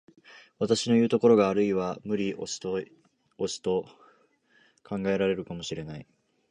[0.57, 2.73] 私のいう所があるいは無理押しと
[4.83, 6.07] 考えられるかも知れない。